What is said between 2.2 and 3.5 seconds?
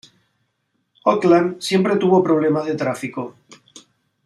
problemas de tráfico.